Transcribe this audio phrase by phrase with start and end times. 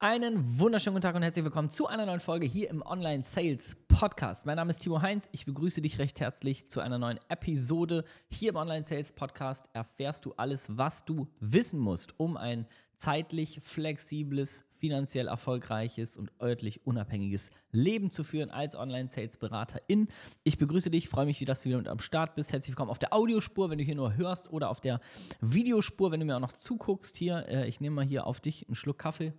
[0.00, 3.76] Einen wunderschönen guten Tag und herzlich willkommen zu einer neuen Folge hier im Online Sales
[3.88, 4.46] Podcast.
[4.46, 5.28] Mein Name ist Timo Heinz.
[5.32, 8.04] Ich begrüße dich recht herzlich zu einer neuen Episode.
[8.30, 13.58] Hier im Online Sales Podcast erfährst du alles, was du wissen musst, um ein zeitlich
[13.60, 20.06] flexibles, finanziell erfolgreiches und örtlich unabhängiges Leben zu führen als Online Sales Beraterin.
[20.44, 22.52] Ich begrüße dich, freue mich, dass du wieder mit am Start bist.
[22.52, 25.00] Herzlich willkommen auf der Audiospur, wenn du hier nur hörst oder auf der
[25.40, 27.48] Videospur, wenn du mir auch noch zuguckst hier.
[27.48, 29.32] Äh, ich nehme mal hier auf dich einen Schluck Kaffee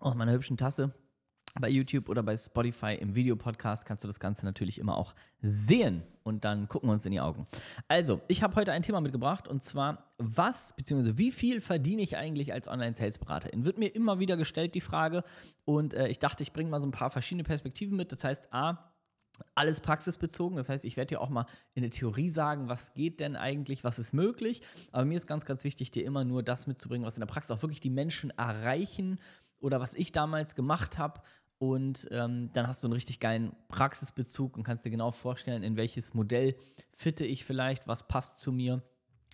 [0.00, 0.92] aus meiner hübschen Tasse.
[1.58, 6.02] Bei YouTube oder bei Spotify im Videopodcast kannst du das Ganze natürlich immer auch sehen
[6.22, 7.46] und dann gucken wir uns in die Augen.
[7.88, 11.16] Also, ich habe heute ein Thema mitgebracht und zwar, was bzw.
[11.16, 13.64] wie viel verdiene ich eigentlich als Online-Sales-Beraterin?
[13.64, 15.24] Wird mir immer wieder gestellt, die Frage.
[15.64, 18.12] Und äh, ich dachte, ich bringe mal so ein paar verschiedene Perspektiven mit.
[18.12, 18.92] Das heißt, A,
[19.54, 20.56] alles praxisbezogen.
[20.56, 23.84] Das heißt, ich werde dir auch mal in der Theorie sagen, was geht denn eigentlich,
[23.84, 24.62] was ist möglich.
[24.92, 27.56] Aber mir ist ganz, ganz wichtig, dir immer nur das mitzubringen, was in der Praxis
[27.56, 29.18] auch wirklich die Menschen erreichen
[29.60, 31.20] oder was ich damals gemacht habe.
[31.58, 35.76] Und ähm, dann hast du einen richtig geilen Praxisbezug und kannst dir genau vorstellen, in
[35.76, 36.54] welches Modell
[36.94, 38.82] fitte ich vielleicht, was passt zu mir,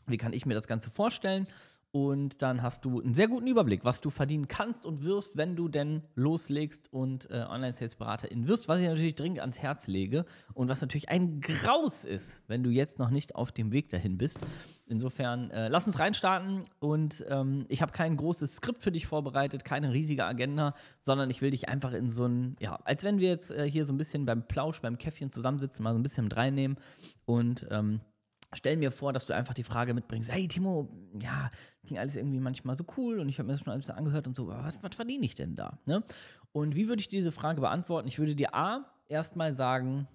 [0.06, 1.46] wie kann ich mir das Ganze vorstellen.
[1.94, 5.54] Und dann hast du einen sehr guten Überblick, was du verdienen kannst und wirst, wenn
[5.54, 10.68] du denn loslegst und äh, Online-Sales-Beraterin wirst, was ich natürlich dringend ans Herz lege und
[10.68, 14.40] was natürlich ein Graus ist, wenn du jetzt noch nicht auf dem Weg dahin bist.
[14.86, 19.64] Insofern, äh, lass uns reinstarten und ähm, ich habe kein großes Skript für dich vorbereitet,
[19.64, 23.28] keine riesige Agenda, sondern ich will dich einfach in so ein, ja, als wenn wir
[23.28, 26.24] jetzt äh, hier so ein bisschen beim Plausch, beim Käffchen zusammensitzen, mal so ein bisschen
[26.24, 26.76] mit reinnehmen
[27.24, 28.00] und ähm,
[28.56, 30.88] stell mir vor, dass du einfach die Frage mitbringst, hey Timo,
[31.20, 31.50] ja,
[31.84, 34.36] klingt alles irgendwie manchmal so cool und ich habe mir das schon alles angehört und
[34.36, 35.78] so, was, was verdiene ich denn da?
[35.86, 36.02] Ne?
[36.52, 38.08] Und wie würde ich diese Frage beantworten?
[38.08, 40.08] Ich würde dir A, erstmal sagen,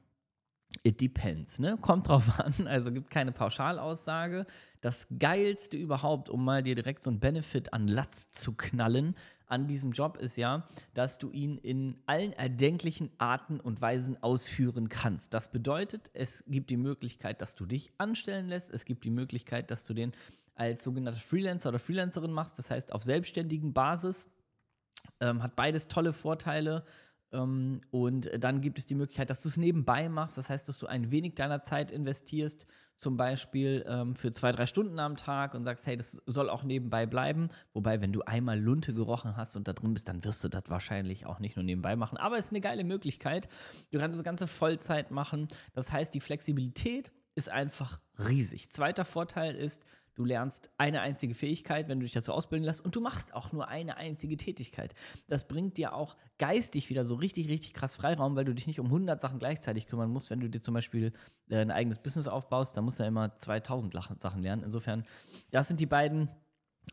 [0.83, 1.77] It depends, ne?
[1.81, 4.45] Kommt drauf an, also gibt keine Pauschalaussage.
[4.81, 9.15] Das Geilste überhaupt, um mal dir direkt so ein Benefit an Latz zu knallen
[9.49, 14.89] an diesem Job ist ja, dass du ihn in allen erdenklichen Arten und Weisen ausführen
[14.89, 15.33] kannst.
[15.33, 18.71] Das bedeutet, es gibt die Möglichkeit, dass du dich anstellen lässt.
[18.71, 20.13] Es gibt die Möglichkeit, dass du den
[20.55, 24.29] als sogenannter Freelancer oder Freelancerin machst, das heißt auf selbstständigen Basis.
[25.19, 26.85] Ähm, hat beides tolle Vorteile.
[27.31, 30.37] Ähm, und dann gibt es die Möglichkeit, dass du es nebenbei machst.
[30.37, 32.67] Das heißt, dass du ein wenig deiner Zeit investierst,
[32.97, 36.63] zum Beispiel ähm, für zwei, drei Stunden am Tag und sagst, hey, das soll auch
[36.63, 37.49] nebenbei bleiben.
[37.73, 40.63] Wobei, wenn du einmal Lunte gerochen hast und da drin bist, dann wirst du das
[40.67, 42.17] wahrscheinlich auch nicht nur nebenbei machen.
[42.17, 43.47] Aber es ist eine geile Möglichkeit.
[43.91, 45.47] Du kannst das Ganze Vollzeit machen.
[45.73, 48.69] Das heißt, die Flexibilität ist einfach riesig.
[48.71, 52.95] Zweiter Vorteil ist, Du lernst eine einzige Fähigkeit, wenn du dich dazu ausbilden lässt, und
[52.95, 54.93] du machst auch nur eine einzige Tätigkeit.
[55.27, 58.79] Das bringt dir auch geistig wieder so richtig, richtig krass Freiraum, weil du dich nicht
[58.79, 60.29] um 100 Sachen gleichzeitig kümmern musst.
[60.29, 61.13] Wenn du dir zum Beispiel
[61.49, 64.63] äh, ein eigenes Business aufbaust, dann musst du ja immer 2000 Sachen lernen.
[64.63, 65.05] Insofern,
[65.51, 66.29] das sind die beiden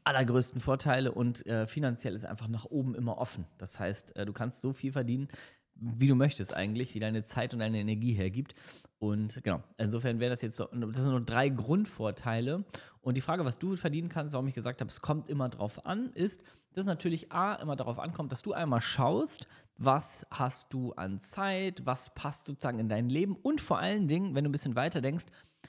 [0.04, 3.46] allergrößten Vorteile und äh, finanziell ist einfach nach oben immer offen.
[3.58, 5.28] Das heißt, äh, du kannst so viel verdienen,
[5.74, 8.54] wie du möchtest eigentlich, wie deine Zeit und deine Energie hergibt.
[8.98, 12.64] Und genau, insofern wäre das jetzt so, das sind nur drei Grundvorteile.
[13.02, 15.84] Und die Frage, was du verdienen kannst, warum ich gesagt habe, es kommt immer drauf
[15.84, 16.42] an, ist,
[16.72, 19.46] dass natürlich A, immer darauf ankommt, dass du einmal schaust,
[19.76, 24.34] was hast du an Zeit, was passt sozusagen in dein Leben und vor allen Dingen,
[24.34, 25.26] wenn du ein bisschen weiter denkst,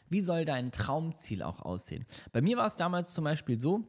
[0.10, 2.06] wie soll dein Traumziel auch aussehen?
[2.32, 3.84] Bei mir war es damals zum Beispiel so,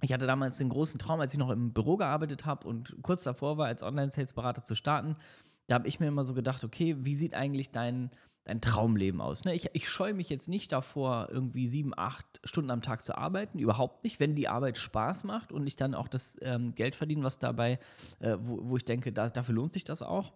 [0.00, 3.24] ich hatte damals den großen Traum, als ich noch im Büro gearbeitet habe und kurz
[3.24, 5.16] davor war, als Online-Sales-Berater zu starten,
[5.66, 8.10] da habe ich mir immer so gedacht, okay, wie sieht eigentlich dein,
[8.48, 9.44] dein Traumleben aus?
[9.44, 9.54] Ne?
[9.54, 13.58] Ich, ich scheue mich jetzt nicht davor, irgendwie sieben, acht Stunden am Tag zu arbeiten,
[13.58, 17.22] überhaupt nicht, wenn die Arbeit Spaß macht und ich dann auch das ähm, Geld verdiene,
[17.22, 17.78] was dabei,
[18.20, 20.32] äh, wo, wo ich denke, da, dafür lohnt sich das auch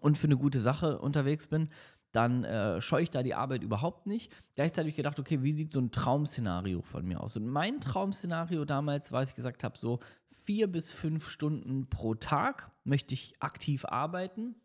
[0.00, 1.68] und für eine gute Sache unterwegs bin,
[2.12, 4.32] dann äh, scheue ich da die Arbeit überhaupt nicht.
[4.54, 7.36] Gleichzeitig habe ich gedacht, okay, wie sieht so ein Traum-Szenario von mir aus?
[7.36, 10.00] Und mein Traum-Szenario damals war, ich gesagt habe, so
[10.44, 14.56] vier bis fünf Stunden pro Tag möchte ich aktiv arbeiten.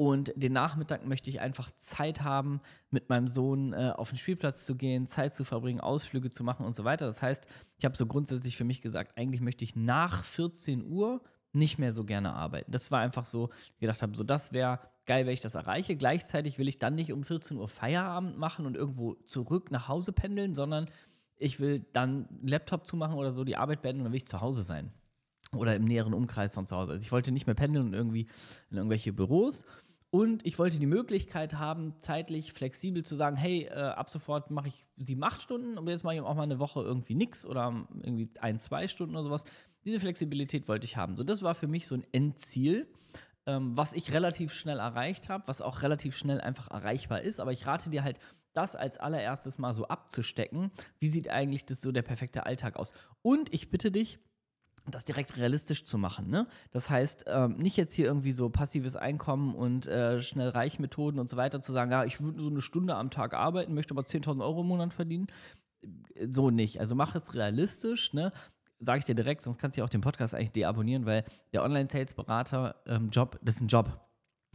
[0.00, 4.64] Und den Nachmittag möchte ich einfach Zeit haben, mit meinem Sohn äh, auf den Spielplatz
[4.64, 7.04] zu gehen, Zeit zu verbringen, Ausflüge zu machen und so weiter.
[7.04, 7.46] Das heißt,
[7.76, 11.20] ich habe so grundsätzlich für mich gesagt, eigentlich möchte ich nach 14 Uhr
[11.52, 12.72] nicht mehr so gerne arbeiten.
[12.72, 15.96] Das war einfach so, ich gedacht habe, so das wäre geil, wenn ich das erreiche.
[15.96, 20.14] Gleichzeitig will ich dann nicht um 14 Uhr Feierabend machen und irgendwo zurück nach Hause
[20.14, 20.88] pendeln, sondern
[21.36, 24.40] ich will dann Laptop zumachen oder so, die Arbeit beenden und dann will ich zu
[24.40, 24.92] Hause sein.
[25.54, 26.92] Oder im näheren Umkreis von zu Hause.
[26.92, 28.28] Also ich wollte nicht mehr pendeln und irgendwie
[28.70, 29.66] in irgendwelche Büros.
[30.10, 34.68] Und ich wollte die Möglichkeit haben, zeitlich flexibel zu sagen, hey, äh, ab sofort mache
[34.68, 37.86] ich sieben, acht Stunden und jetzt mache ich auch mal eine Woche irgendwie nichts oder
[38.02, 39.44] irgendwie ein, zwei Stunden oder sowas.
[39.84, 41.16] Diese Flexibilität wollte ich haben.
[41.16, 42.88] So, das war für mich so ein Endziel,
[43.46, 47.38] ähm, was ich relativ schnell erreicht habe, was auch relativ schnell einfach erreichbar ist.
[47.38, 48.18] Aber ich rate dir halt,
[48.52, 50.72] das als allererstes mal so abzustecken.
[50.98, 52.92] Wie sieht eigentlich das so der perfekte Alltag aus?
[53.22, 54.18] Und ich bitte dich,
[54.86, 56.30] das direkt realistisch zu machen.
[56.30, 56.46] Ne?
[56.70, 61.18] Das heißt, ähm, nicht jetzt hier irgendwie so passives Einkommen und äh, schnell reich Methoden
[61.18, 63.94] und so weiter zu sagen, ja, ich würde so eine Stunde am Tag arbeiten, möchte
[63.94, 65.26] aber 10.000 Euro im Monat verdienen.
[66.28, 66.80] So nicht.
[66.80, 68.32] Also mach es realistisch, ne?
[68.82, 71.62] Sage ich dir direkt, sonst kannst du ja auch den Podcast eigentlich deabonnieren, weil der
[71.62, 74.09] Online-Sales-Berater-Job, ähm, das ist ein Job.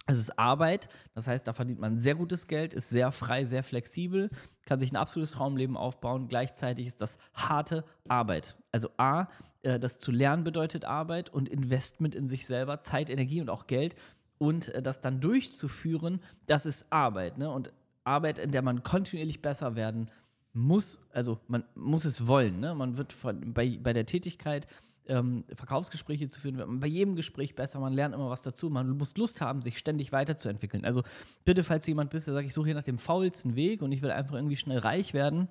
[0.08, 3.64] Es ist Arbeit, das heißt, da verdient man sehr gutes Geld, ist sehr frei, sehr
[3.64, 4.30] flexibel,
[4.66, 6.28] kann sich ein absolutes Traumleben aufbauen.
[6.28, 8.56] Gleichzeitig ist das harte Arbeit.
[8.72, 9.28] Also A,
[9.64, 13.66] äh, das zu lernen bedeutet Arbeit und Investment in sich selber, Zeit, Energie und auch
[13.66, 13.96] Geld.
[14.38, 17.40] Und äh, das dann durchzuführen, das ist Arbeit.
[17.40, 17.50] Ne?
[17.50, 17.74] Und
[18.04, 20.12] Arbeit, in der man kontinuierlich besser werden
[20.54, 22.60] muss, also man muss es wollen.
[22.60, 22.76] Ne?
[22.76, 24.68] Man wird von, bei, bei der Tätigkeit
[25.08, 28.70] ähm, Verkaufsgespräche zu führen, wird man bei jedem Gespräch besser, man lernt immer was dazu,
[28.70, 30.86] man muss Lust haben, sich ständig weiterzuentwickeln.
[30.86, 31.04] Also
[31.44, 33.92] bitte, falls du jemand bist, der sagt, ich suche hier nach dem faulsten Weg und
[33.92, 35.50] ich will einfach irgendwie schnell reich werden,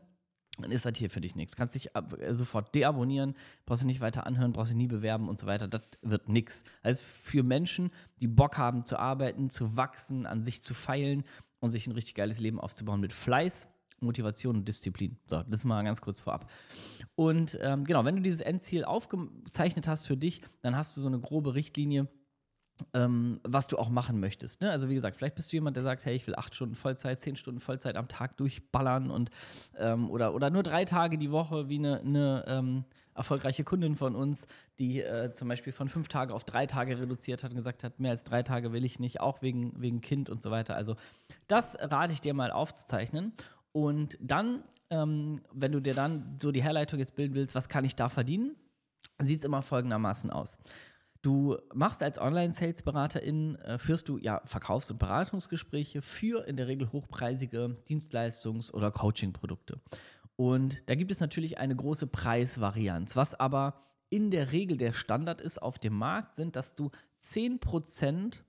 [0.58, 1.56] dann ist das hier für dich nichts.
[1.56, 3.34] Kannst dich äh, sofort deabonnieren,
[3.66, 5.66] brauchst du nicht weiter anhören, brauchst du nie bewerben und so weiter.
[5.66, 6.62] Das wird nichts.
[6.82, 7.90] Also für Menschen,
[8.20, 11.24] die Bock haben zu arbeiten, zu wachsen, an sich zu feilen
[11.58, 13.68] und sich ein richtig geiles Leben aufzubauen mit Fleiß,
[14.04, 15.18] Motivation und Disziplin.
[15.26, 16.50] So, das mal ganz kurz vorab.
[17.14, 21.08] Und ähm, genau, wenn du dieses Endziel aufgezeichnet hast für dich, dann hast du so
[21.08, 22.08] eine grobe Richtlinie,
[22.92, 24.60] ähm, was du auch machen möchtest.
[24.60, 24.70] Ne?
[24.70, 27.20] Also wie gesagt, vielleicht bist du jemand, der sagt, hey, ich will acht Stunden Vollzeit,
[27.20, 29.30] zehn Stunden Vollzeit am Tag durchballern und
[29.78, 32.84] ähm, oder, oder nur drei Tage die Woche, wie eine, eine ähm,
[33.14, 34.46] erfolgreiche Kundin von uns,
[34.78, 38.00] die äh, zum Beispiel von fünf Tagen auf drei Tage reduziert hat und gesagt hat,
[38.00, 40.74] mehr als drei Tage will ich nicht, auch wegen, wegen Kind und so weiter.
[40.74, 40.96] Also
[41.46, 43.32] das rate ich dir mal aufzuzeichnen.
[43.74, 47.84] Und dann, ähm, wenn du dir dann so die Herleitung jetzt bilden willst, was kann
[47.84, 48.54] ich da verdienen,
[49.20, 50.58] sieht es immer folgendermaßen aus.
[51.22, 56.92] Du machst als Online-Sales-Beraterin, äh, führst du ja Verkaufs- und Beratungsgespräche für in der Regel
[56.92, 59.80] hochpreisige Dienstleistungs- oder Coaching-Produkte.
[60.36, 63.16] Und da gibt es natürlich eine große Preisvarianz.
[63.16, 66.92] Was aber in der Regel der Standard ist auf dem Markt, sind, dass du
[67.22, 68.44] 10%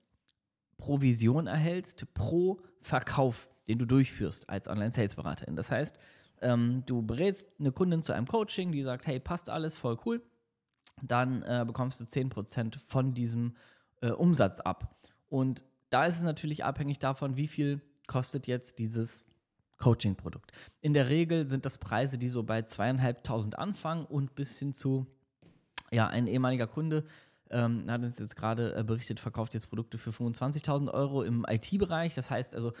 [0.78, 5.56] Provision erhältst pro Verkauf, den du durchführst als Online-Sales-Beraterin.
[5.56, 5.98] Das heißt,
[6.42, 10.22] ähm, du berätst eine Kundin zu einem Coaching, die sagt, hey, passt alles, voll cool
[11.02, 13.54] dann äh, bekommst du 10% von diesem
[14.00, 14.96] äh, Umsatz ab.
[15.28, 19.26] Und da ist es natürlich abhängig davon, wie viel kostet jetzt dieses
[19.78, 20.52] Coaching-Produkt.
[20.80, 25.06] In der Regel sind das Preise, die so bei zweieinhalbtausend anfangen und bis hin zu,
[25.92, 27.04] ja, ein ehemaliger Kunde
[27.50, 32.14] ähm, hat uns jetzt gerade äh, berichtet, verkauft jetzt Produkte für 25.000 Euro im IT-Bereich.
[32.14, 32.72] Das heißt also,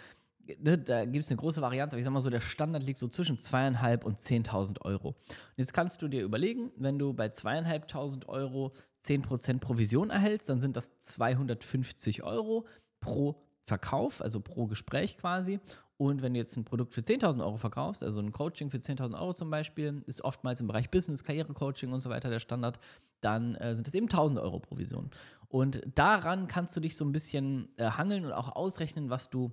[0.58, 2.98] ne, da gibt es eine große Varianz, aber ich sag mal so, der Standard liegt
[2.98, 5.08] so zwischen zweieinhalb und 10.000 Euro.
[5.08, 8.72] Und jetzt kannst du dir überlegen, wenn du bei zweieinhalbtausend Euro
[9.04, 12.66] 10% Provision erhältst, dann sind das 250 Euro
[13.00, 15.60] pro Verkauf, also pro Gespräch quasi.
[15.98, 19.18] Und wenn du jetzt ein Produkt für 10.000 Euro verkaufst, also ein Coaching für 10.000
[19.18, 22.78] Euro zum Beispiel, ist oftmals im Bereich Business, Karrierecoaching und so weiter der Standard,
[23.20, 25.10] dann äh, sind das eben 1.000 Euro Provision.
[25.48, 29.52] Und daran kannst du dich so ein bisschen äh, hangeln und auch ausrechnen, was du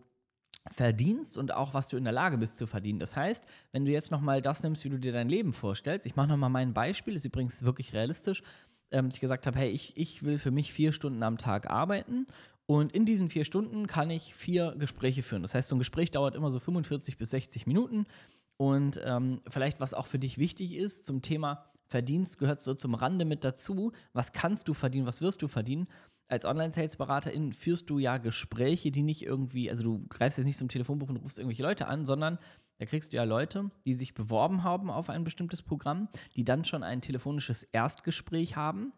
[0.72, 3.00] verdienst und auch was du in der Lage bist zu verdienen.
[3.00, 6.16] Das heißt, wenn du jetzt nochmal das nimmst, wie du dir dein Leben vorstellst, ich
[6.16, 8.44] mache nochmal mein Beispiel, ist übrigens wirklich realistisch,
[8.92, 11.70] ähm, dass ich gesagt habe, hey, ich, ich will für mich vier Stunden am Tag
[11.70, 12.28] arbeiten
[12.66, 15.42] und in diesen vier Stunden kann ich vier Gespräche führen.
[15.42, 18.06] Das heißt, so ein Gespräch dauert immer so 45 bis 60 Minuten
[18.58, 22.96] und ähm, vielleicht, was auch für dich wichtig ist zum Thema Verdienst, gehört so zum
[22.96, 23.92] Rande mit dazu.
[24.14, 25.88] Was kannst du verdienen, was wirst du verdienen?
[26.34, 30.68] Als Online-Sales-Beraterin führst du ja Gespräche, die nicht irgendwie, also du greifst jetzt nicht zum
[30.68, 32.40] Telefonbuch und rufst irgendwelche Leute an, sondern
[32.80, 36.66] da kriegst du ja Leute, die sich beworben haben auf ein bestimmtes Programm, die dann
[36.66, 38.94] schon ein telefonisches Erstgespräch haben,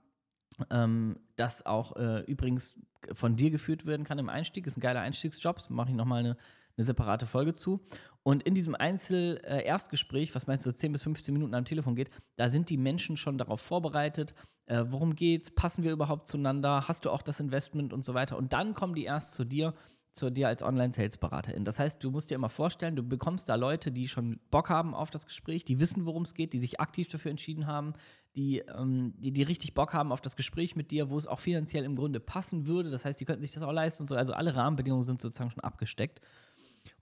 [0.71, 2.79] ähm, das auch äh, übrigens
[3.11, 4.65] von dir geführt werden kann im Einstieg.
[4.65, 6.37] Ist ein geiler Einstiegsjob, mache ich nochmal eine
[6.77, 7.81] eine separate Folge zu.
[8.23, 12.49] Und in diesem Einzel-Erstgespräch, was meinst du, 10 bis 15 Minuten am Telefon geht, da
[12.49, 14.33] sind die Menschen schon darauf vorbereitet,
[14.67, 18.37] äh, worum geht's, passen wir überhaupt zueinander, hast du auch das Investment und so weiter.
[18.37, 19.75] Und dann kommen die erst zu dir,
[20.15, 21.65] zu dir als Online-Sales-Beraterin.
[21.65, 24.95] Das heißt, du musst dir immer vorstellen, du bekommst da Leute, die schon Bock haben
[24.95, 27.93] auf das Gespräch, die wissen, worum es geht, die sich aktiv dafür entschieden haben,
[28.35, 31.39] die, ähm, die, die richtig Bock haben auf das Gespräch mit dir, wo es auch
[31.39, 32.89] finanziell im Grunde passen würde.
[32.89, 34.15] Das heißt, die könnten sich das auch leisten und so.
[34.15, 36.21] Also alle Rahmenbedingungen sind sozusagen schon abgesteckt.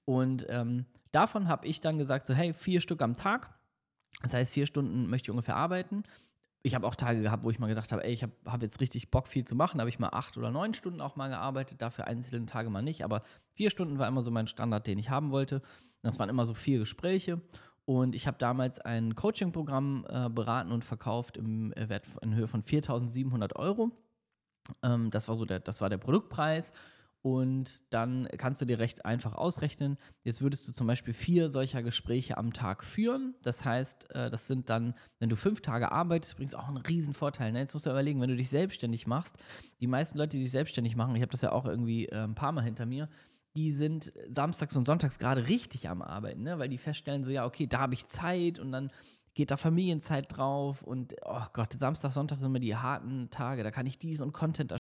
[0.05, 3.53] Und ähm, davon habe ich dann gesagt, so hey, vier Stück am Tag.
[4.21, 6.03] Das heißt, vier Stunden möchte ich ungefähr arbeiten.
[6.61, 8.79] Ich habe auch Tage gehabt, wo ich mal gedacht habe, ey, ich habe hab jetzt
[8.79, 9.77] richtig Bock, viel zu machen.
[9.77, 12.81] Da habe ich mal acht oder neun Stunden auch mal gearbeitet, dafür einzelne Tage mal
[12.81, 13.03] nicht.
[13.03, 15.61] Aber vier Stunden war immer so mein Standard, den ich haben wollte.
[16.03, 17.41] Das waren immer so vier Gespräche.
[17.85, 22.47] Und ich habe damals ein Coaching-Programm äh, beraten und verkauft im äh, Wert in Höhe
[22.47, 23.91] von 4.700 Euro.
[24.81, 26.71] Ähm, das war so der, das war der Produktpreis.
[27.23, 29.97] Und dann kannst du dir recht einfach ausrechnen.
[30.25, 33.33] Jetzt würdest du zum Beispiel vier solcher Gespräche am Tag führen.
[33.43, 37.53] Das heißt, äh, das sind dann, wenn du fünf Tage arbeitest, übrigens auch ein Riesenvorteil.
[37.53, 37.59] Ne?
[37.59, 39.37] Jetzt musst du überlegen, wenn du dich selbstständig machst,
[39.79, 42.35] die meisten Leute, die sich selbstständig machen, ich habe das ja auch irgendwie äh, ein
[42.35, 43.07] paar Mal hinter mir,
[43.55, 46.59] die sind samstags und sonntags gerade richtig am Arbeiten, ne?
[46.59, 48.91] weil die feststellen so, ja, okay, da habe ich Zeit und dann
[49.33, 53.71] geht da Familienzeit drauf und, oh Gott, Samstag, Sonntag sind immer die harten Tage, da
[53.71, 54.73] kann ich dies und Content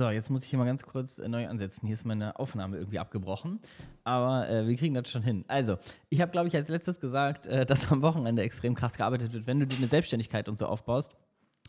[0.00, 1.84] so, jetzt muss ich hier mal ganz kurz äh, neu ansetzen.
[1.84, 3.60] Hier ist meine Aufnahme irgendwie abgebrochen.
[4.02, 5.44] Aber äh, wir kriegen das schon hin.
[5.46, 5.76] Also,
[6.08, 9.46] ich habe, glaube ich, als letztes gesagt, äh, dass am Wochenende extrem krass gearbeitet wird,
[9.46, 11.14] wenn du dir eine Selbstständigkeit und so aufbaust.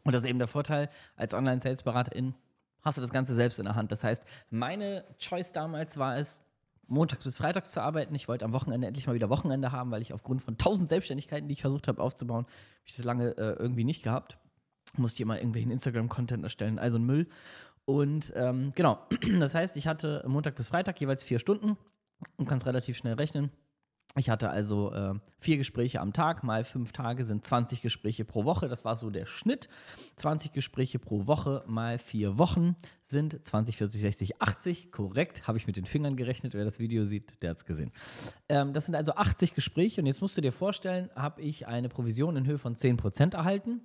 [0.06, 2.34] Und das ist eben der Vorteil als Online-Sales-Beraterin,
[2.82, 3.92] hast du das Ganze selbst in der Hand.
[3.92, 6.42] Das heißt, meine Choice damals war es,
[6.88, 8.16] montags bis freitags zu arbeiten.
[8.16, 11.50] Ich wollte am Wochenende endlich mal wieder Wochenende haben, weil ich aufgrund von tausend Selbstständigkeiten,
[11.50, 14.38] die ich versucht habe aufzubauen, habe ich das lange äh, irgendwie nicht gehabt.
[14.98, 17.28] Musste ich immer irgendwelchen Instagram-Content erstellen, also ein Müll.
[17.92, 19.00] Und ähm, genau,
[19.40, 21.78] das heißt, ich hatte Montag bis Freitag jeweils vier Stunden
[22.38, 23.52] und kannst relativ schnell rechnen.
[24.18, 28.44] Ich hatte also äh, vier Gespräche am Tag, mal fünf Tage sind 20 Gespräche pro
[28.44, 28.68] Woche.
[28.68, 29.70] Das war so der Schnitt.
[30.18, 34.92] 20 Gespräche pro Woche mal vier Wochen sind 20, 40, 60, 80.
[34.92, 36.54] Korrekt, habe ich mit den Fingern gerechnet.
[36.54, 37.92] Wer das Video sieht, der hat es gesehen.
[38.50, 41.88] Ähm, das sind also 80 Gespräche und jetzt musst du dir vorstellen, habe ich eine
[41.88, 43.82] Provision in Höhe von 10% erhalten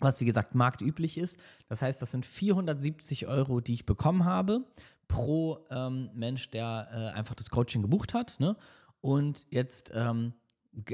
[0.00, 1.38] was wie gesagt marktüblich ist.
[1.68, 4.64] Das heißt, das sind 470 Euro, die ich bekommen habe
[5.08, 8.38] pro ähm, Mensch, der äh, einfach das Coaching gebucht hat.
[8.38, 8.56] Ne?
[9.00, 10.34] Und jetzt ähm,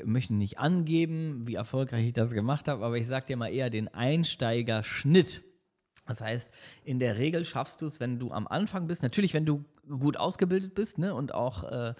[0.04, 3.70] möchte nicht angeben, wie erfolgreich ich das gemacht habe, aber ich sage dir mal eher
[3.70, 5.42] den Einsteigerschnitt.
[6.06, 6.50] Das heißt,
[6.84, 10.16] in der Regel schaffst du es, wenn du am Anfang bist, natürlich, wenn du gut
[10.16, 11.94] ausgebildet bist ne, und auch äh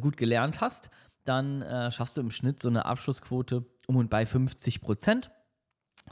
[0.00, 0.90] gut gelernt hast,
[1.24, 5.30] dann äh, schaffst du im Schnitt so eine Abschlussquote um und bei 50 Prozent.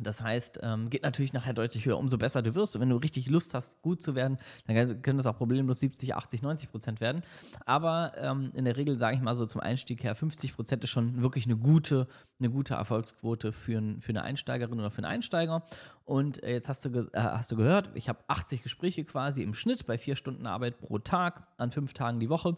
[0.00, 2.74] Das heißt, ähm, geht natürlich nachher deutlich höher, umso besser du wirst.
[2.74, 6.14] Und wenn du richtig Lust hast, gut zu werden, dann können das auch problemlos 70,
[6.14, 7.22] 80, 90 Prozent werden.
[7.64, 10.90] Aber ähm, in der Regel, sage ich mal so zum Einstieg her, 50 Prozent ist
[10.90, 12.06] schon wirklich eine gute,
[12.38, 15.64] eine gute Erfolgsquote für, ein, für eine Einsteigerin oder für einen Einsteiger.
[16.04, 19.54] Und äh, jetzt hast du, äh, hast du gehört, ich habe 80 Gespräche quasi im
[19.54, 22.56] Schnitt bei vier Stunden Arbeit pro Tag an fünf Tagen die Woche.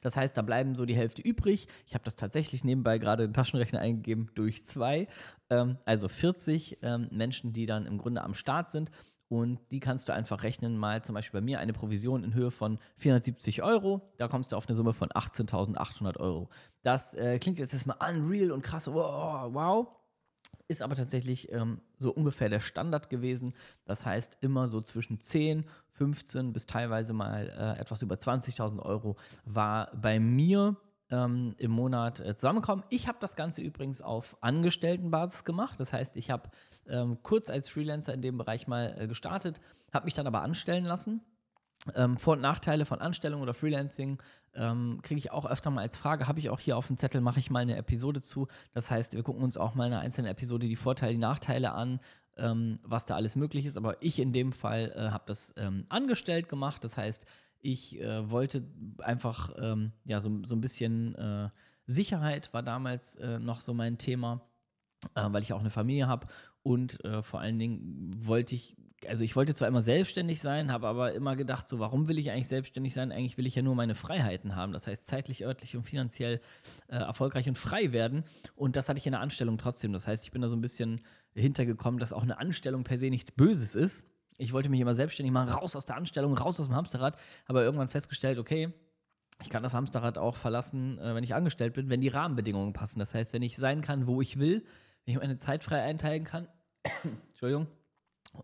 [0.00, 1.66] Das heißt, da bleiben so die Hälfte übrig.
[1.86, 5.08] Ich habe das tatsächlich nebenbei gerade in den Taschenrechner eingegeben durch zwei.
[5.50, 8.90] Ähm, also 40 ähm, Menschen, die dann im Grunde am Start sind.
[9.28, 12.50] Und die kannst du einfach rechnen, mal zum Beispiel bei mir eine Provision in Höhe
[12.50, 14.02] von 470 Euro.
[14.18, 16.50] Da kommst du auf eine Summe von 18.800 Euro.
[16.82, 18.88] Das äh, klingt jetzt erstmal unreal und krass.
[18.92, 19.88] Wow, wow.
[20.68, 23.54] Ist aber tatsächlich ähm, so ungefähr der Standard gewesen.
[23.84, 29.16] Das heißt, immer so zwischen 10, 15 bis teilweise mal äh, etwas über 20.000 Euro
[29.44, 30.76] war bei mir
[31.10, 32.84] ähm, im Monat äh, zusammengekommen.
[32.88, 35.78] Ich habe das Ganze übrigens auf Angestelltenbasis gemacht.
[35.78, 36.50] Das heißt, ich habe
[36.88, 39.60] ähm, kurz als Freelancer in dem Bereich mal äh, gestartet,
[39.92, 41.22] habe mich dann aber anstellen lassen
[41.94, 44.22] ähm, Vor- und Nachteile von Anstellung oder Freelancing
[44.54, 46.28] ähm, kriege ich auch öfter mal als Frage.
[46.28, 48.48] Habe ich auch hier auf dem Zettel, mache ich mal eine Episode zu.
[48.72, 51.72] Das heißt, wir gucken uns auch mal in einer einzelnen Episode die Vorteile, die Nachteile
[51.72, 52.00] an,
[52.36, 53.76] ähm, was da alles möglich ist.
[53.76, 56.84] Aber ich in dem Fall äh, habe das ähm, angestellt gemacht.
[56.84, 57.26] Das heißt,
[57.60, 58.66] ich äh, wollte
[58.98, 61.50] einfach ähm, ja, so, so ein bisschen äh,
[61.86, 64.40] Sicherheit war damals äh, noch so mein Thema,
[65.14, 66.26] weil ich auch eine Familie habe.
[66.62, 68.76] Und äh, vor allen Dingen wollte ich
[69.08, 72.30] also ich wollte zwar immer selbstständig sein, habe aber immer gedacht, so warum will ich
[72.30, 73.12] eigentlich selbstständig sein?
[73.12, 74.72] Eigentlich will ich ja nur meine Freiheiten haben.
[74.72, 76.40] Das heißt zeitlich, örtlich und finanziell
[76.88, 78.24] äh, erfolgreich und frei werden.
[78.54, 79.92] Und das hatte ich in der Anstellung trotzdem.
[79.92, 81.00] Das heißt, ich bin da so ein bisschen
[81.34, 84.04] hintergekommen, dass auch eine Anstellung per se nichts Böses ist.
[84.38, 87.16] Ich wollte mich immer selbstständig machen, raus aus der Anstellung, raus aus dem Hamsterrad,
[87.46, 88.72] aber irgendwann festgestellt, okay,
[89.40, 92.98] ich kann das Hamsterrad auch verlassen, äh, wenn ich angestellt bin, wenn die Rahmenbedingungen passen.
[92.98, 94.64] Das heißt, wenn ich sein kann, wo ich will,
[95.04, 96.48] wenn ich meine Zeit frei einteilen kann,
[97.30, 97.66] Entschuldigung,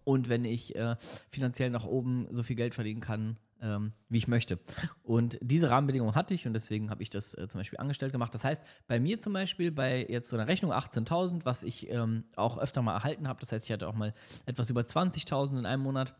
[0.04, 0.96] und wenn ich äh,
[1.28, 4.58] finanziell nach oben so viel Geld verdienen kann, ähm, wie ich möchte.
[5.02, 8.34] Und diese Rahmenbedingungen hatte ich und deswegen habe ich das äh, zum Beispiel angestellt gemacht.
[8.34, 12.24] Das heißt, bei mir zum Beispiel, bei jetzt so einer Rechnung 18.000, was ich ähm,
[12.36, 14.14] auch öfter mal erhalten habe, das heißt, ich hatte auch mal
[14.46, 16.14] etwas über 20.000 in einem Monat,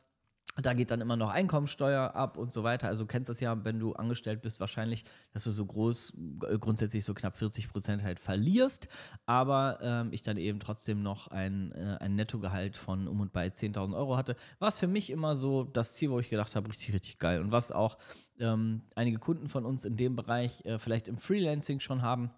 [0.60, 2.88] da geht dann immer noch Einkommensteuer ab und so weiter.
[2.88, 6.14] Also du kennst das ja, wenn du angestellt bist, wahrscheinlich, dass du so groß,
[6.48, 8.88] äh, grundsätzlich so knapp 40 Prozent halt verlierst.
[9.26, 13.46] Aber ähm, ich dann eben trotzdem noch ein, äh, ein Nettogehalt von um und bei
[13.46, 14.36] 10.000 Euro hatte.
[14.58, 17.40] Was für mich immer so das Ziel, wo ich gedacht habe, richtig, richtig geil.
[17.40, 17.98] Und was auch
[18.40, 22.30] ähm, einige Kunden von uns in dem Bereich äh, vielleicht im Freelancing schon haben,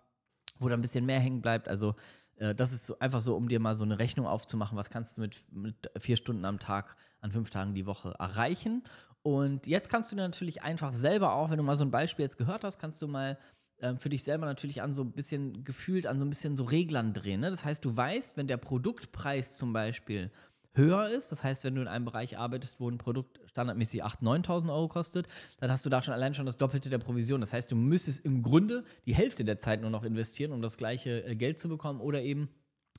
[0.59, 1.69] wo da ein bisschen mehr hängen bleibt.
[1.69, 1.95] Also
[2.41, 5.21] das ist so, einfach so, um dir mal so eine Rechnung aufzumachen, was kannst du
[5.21, 8.83] mit, mit vier Stunden am Tag an fünf Tagen die Woche erreichen.
[9.23, 12.39] Und jetzt kannst du natürlich einfach selber auch, wenn du mal so ein Beispiel jetzt
[12.39, 13.39] gehört hast, kannst du mal
[13.83, 16.65] ähm, für dich selber natürlich an so ein bisschen gefühlt, an so ein bisschen so
[16.65, 17.41] Reglern drehen.
[17.41, 17.51] Ne?
[17.51, 20.31] Das heißt, du weißt, wenn der Produktpreis zum Beispiel
[20.73, 21.33] höher ist.
[21.33, 24.89] Das heißt, wenn du in einem Bereich arbeitest, wo ein Produkt standardmäßig 8.000, 9.000 Euro
[24.89, 25.27] kostet,
[25.59, 27.41] dann hast du da schon allein schon das Doppelte der Provision.
[27.41, 30.77] Das heißt, du müsstest im Grunde die Hälfte der Zeit nur noch investieren, um das
[30.77, 32.49] gleiche äh, Geld zu bekommen oder eben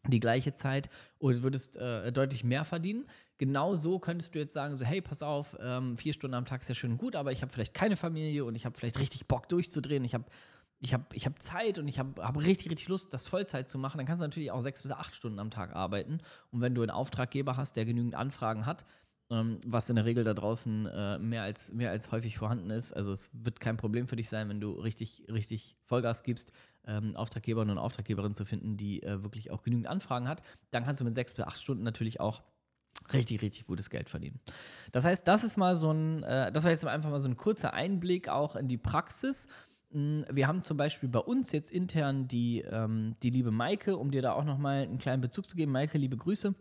[0.08, 3.06] die gleiche Zeit und würdest äh, deutlich mehr verdienen.
[3.38, 6.62] Genau so könntest du jetzt sagen, so hey, pass auf, ähm, vier Stunden am Tag
[6.62, 9.28] ist ja schön gut, aber ich habe vielleicht keine Familie und ich habe vielleicht richtig
[9.28, 10.04] Bock durchzudrehen.
[10.04, 10.26] Ich habe
[10.82, 13.78] ich habe ich hab Zeit und ich habe hab richtig, richtig Lust, das Vollzeit zu
[13.78, 16.20] machen, dann kannst du natürlich auch sechs bis acht Stunden am Tag arbeiten.
[16.50, 18.86] Und wenn du einen Auftraggeber hast, der genügend Anfragen hat,
[19.30, 22.94] ähm, was in der Regel da draußen äh, mehr, als, mehr als häufig vorhanden ist,
[22.94, 26.52] also es wird kein Problem für dich sein, wenn du richtig, richtig Vollgas gibst,
[26.86, 31.00] ähm, Auftraggeber und Auftraggeberin zu finden, die äh, wirklich auch genügend Anfragen hat, dann kannst
[31.00, 32.42] du mit sechs bis acht Stunden natürlich auch
[33.14, 34.40] richtig, richtig gutes Geld verdienen.
[34.92, 37.38] Das heißt, das ist mal so ein, äh, das war jetzt einfach mal so ein
[37.38, 39.48] kurzer Einblick auch in die Praxis.
[39.92, 44.12] Mm, wir haben zum Beispiel bei uns jetzt intern die, ähm, die liebe Maike, um
[44.12, 45.72] dir da auch nochmal einen kleinen Bezug zu geben.
[45.72, 46.54] Maike, liebe Grüße.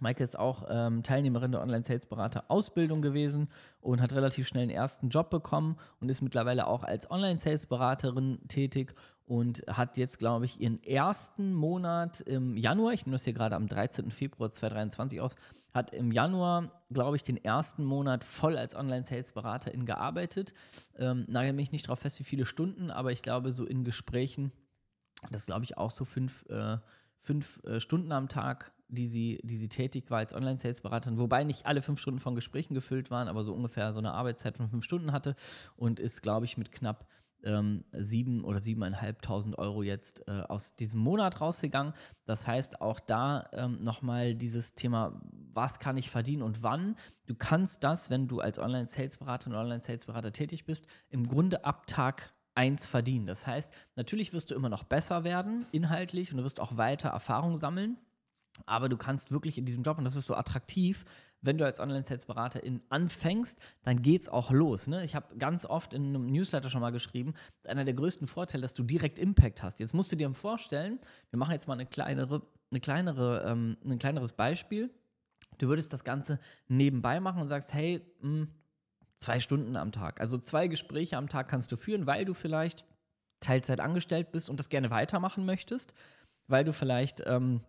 [0.00, 3.48] Maike ist auch ähm, Teilnehmerin der Online-Sales-Berater-Ausbildung gewesen
[3.80, 8.94] und hat relativ schnell einen ersten Job bekommen und ist mittlerweile auch als Online-Sales-Beraterin tätig
[9.24, 13.56] und hat jetzt, glaube ich, ihren ersten Monat im Januar, ich nehme das hier gerade
[13.56, 14.10] am 13.
[14.10, 15.34] Februar 2023 aus,
[15.76, 20.54] hat im Januar, glaube ich, den ersten Monat voll als Online-Sales-Beraterin gearbeitet.
[20.96, 24.50] Ähm, nagel mich nicht darauf fest, wie viele Stunden, aber ich glaube, so in Gesprächen,
[25.30, 26.78] das glaube ich auch so fünf, äh,
[27.16, 31.66] fünf äh, Stunden am Tag die sie, die sie tätig war als Online-Sales-Beraterin, wobei nicht
[31.66, 34.84] alle fünf Stunden von Gesprächen gefüllt waren, aber so ungefähr so eine Arbeitszeit von fünf
[34.84, 35.34] Stunden hatte
[35.76, 37.06] und ist, glaube ich, mit knapp
[37.44, 41.92] ähm, sieben oder siebeneinhalbtausend Euro jetzt äh, aus diesem Monat rausgegangen.
[42.24, 45.20] Das heißt, auch da ähm, nochmal dieses Thema,
[45.52, 46.96] was kann ich verdienen und wann.
[47.26, 52.34] Du kannst das, wenn du als Online-Sales-Berater und Online-Sales-Berater tätig bist, im Grunde ab Tag
[52.56, 53.26] 1 verdienen.
[53.26, 57.10] Das heißt, natürlich wirst du immer noch besser werden, inhaltlich, und du wirst auch weiter
[57.10, 57.98] Erfahrung sammeln.
[58.64, 61.04] Aber du kannst wirklich in diesem Job, und das ist so attraktiv,
[61.42, 64.86] wenn du als Online-Sales-Beraterin anfängst, dann geht's auch los.
[64.86, 65.04] Ne?
[65.04, 68.26] Ich habe ganz oft in einem Newsletter schon mal geschrieben, das ist einer der größten
[68.26, 69.78] Vorteile, dass du direkt Impact hast.
[69.78, 70.98] Jetzt musst du dir vorstellen,
[71.30, 74.90] wir machen jetzt mal eine kleinere, eine kleinere, ähm, ein kleineres Beispiel.
[75.58, 78.48] Du würdest das Ganze nebenbei machen und sagst, hey, mh, hm,
[79.18, 80.20] zwei Stunden am Tag.
[80.20, 82.84] Also zwei Gespräche am Tag kannst du führen, weil du vielleicht
[83.40, 85.94] Teilzeit angestellt bist und das gerne weitermachen möchtest,
[86.48, 87.60] weil du vielleicht ähm,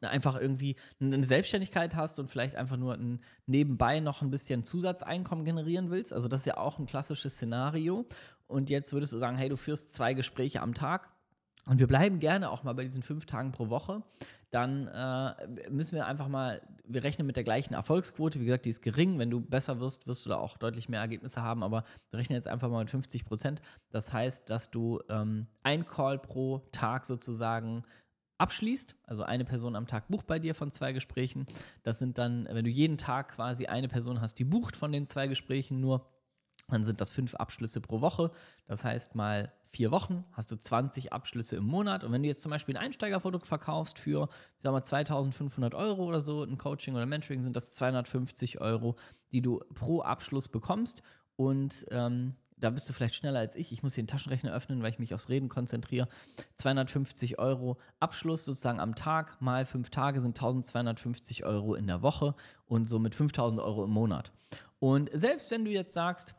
[0.00, 5.44] einfach irgendwie eine Selbstständigkeit hast und vielleicht einfach nur ein, nebenbei noch ein bisschen Zusatzeinkommen
[5.44, 6.12] generieren willst.
[6.12, 8.06] Also das ist ja auch ein klassisches Szenario.
[8.46, 11.08] Und jetzt würdest du sagen, hey, du führst zwei Gespräche am Tag
[11.68, 14.02] und wir bleiben gerne auch mal bei diesen fünf Tagen pro Woche.
[14.50, 18.40] Dann äh, müssen wir einfach mal, wir rechnen mit der gleichen Erfolgsquote.
[18.40, 19.18] Wie gesagt, die ist gering.
[19.18, 21.62] Wenn du besser wirst, wirst du da auch deutlich mehr Ergebnisse haben.
[21.62, 23.60] Aber wir rechnen jetzt einfach mal mit 50 Prozent.
[23.90, 27.84] Das heißt, dass du ähm, ein Call pro Tag sozusagen
[28.38, 31.46] abschließt, also eine Person am Tag bucht bei dir von zwei Gesprächen.
[31.82, 35.06] Das sind dann, wenn du jeden Tag quasi eine Person hast, die bucht von den
[35.06, 36.08] zwei Gesprächen nur,
[36.68, 38.30] dann sind das fünf Abschlüsse pro Woche.
[38.66, 42.04] Das heißt, mal vier Wochen hast du 20 Abschlüsse im Monat.
[42.04, 46.04] Und wenn du jetzt zum Beispiel ein Einsteigerprodukt verkaufst für, ich sag mal, 2500 Euro
[46.04, 48.96] oder so, ein Coaching oder Mentoring, sind das 250 Euro,
[49.32, 51.02] die du pro Abschluss bekommst.
[51.36, 53.72] Und ähm, da bist du vielleicht schneller als ich.
[53.72, 56.08] Ich muss hier den Taschenrechner öffnen, weil ich mich aufs Reden konzentriere.
[56.56, 62.34] 250 Euro Abschluss sozusagen am Tag mal fünf Tage sind 1250 Euro in der Woche
[62.66, 64.32] und somit 5000 Euro im Monat.
[64.78, 66.34] Und selbst wenn du jetzt sagst,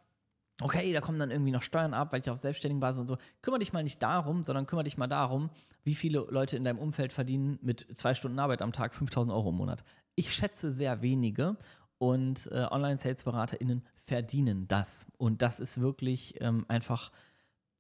[0.62, 3.18] okay, da kommen dann irgendwie noch Steuern ab, weil ich auf selbstständigen Basis und so,
[3.42, 5.50] kümmere dich mal nicht darum, sondern kümmere dich mal darum,
[5.84, 9.50] wie viele Leute in deinem Umfeld verdienen mit zwei Stunden Arbeit am Tag 5000 Euro
[9.50, 9.84] im Monat.
[10.16, 11.56] Ich schätze sehr wenige
[12.00, 15.06] und äh, Online-Sales-BeraterInnen verdienen das.
[15.18, 17.12] Und das ist wirklich ähm, einfach,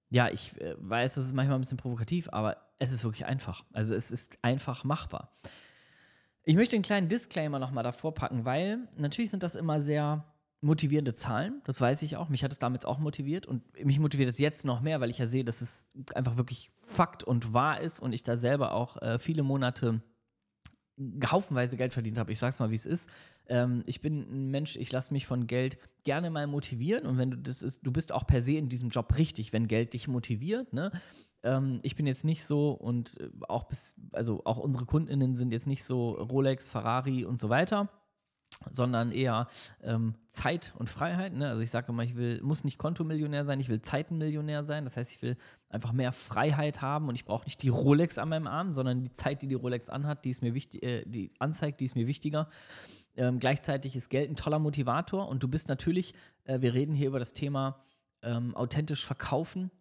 [0.09, 3.63] ja, ich äh, weiß, das ist manchmal ein bisschen provokativ, aber es ist wirklich einfach.
[3.73, 5.31] Also es ist einfach machbar.
[6.43, 10.25] Ich möchte einen kleinen Disclaimer nochmal davor packen, weil natürlich sind das immer sehr
[10.61, 12.27] motivierende Zahlen, das weiß ich auch.
[12.27, 15.17] Mich hat es damals auch motiviert und mich motiviert es jetzt noch mehr, weil ich
[15.17, 19.01] ja sehe, dass es einfach wirklich Fakt und wahr ist und ich da selber auch
[19.01, 20.01] äh, viele Monate
[21.25, 22.31] haufenweise Geld verdient habe.
[22.31, 23.09] Ich sag's mal, wie es ist.
[23.47, 27.31] Ähm, ich bin ein Mensch, ich lasse mich von Geld gerne mal motivieren und wenn
[27.31, 30.07] du das ist, du bist auch per se in diesem Job richtig, wenn Geld dich
[30.07, 30.91] motiviert, ne?
[31.41, 35.51] Ähm, ich bin jetzt nicht so und äh, auch bis, also auch unsere KundInnen sind
[35.51, 37.89] jetzt nicht so Rolex, Ferrari und so weiter
[38.71, 39.47] sondern eher
[39.81, 41.33] ähm, Zeit und Freiheit.
[41.33, 41.47] Ne?
[41.47, 44.83] Also ich sage immer, ich will, muss nicht Kontomillionär sein, ich will Zeitenmillionär sein.
[44.83, 45.37] Das heißt, ich will
[45.69, 49.13] einfach mehr Freiheit haben und ich brauche nicht die Rolex an meinem Arm, sondern die
[49.13, 52.07] Zeit, die die Rolex anhat, die ist mir wichtig, äh, die anzeigt, die ist mir
[52.07, 52.49] wichtiger.
[53.15, 57.07] Ähm, gleichzeitig ist Geld ein toller Motivator und du bist natürlich, äh, wir reden hier
[57.07, 57.83] über das Thema
[58.21, 59.71] ähm, authentisch verkaufen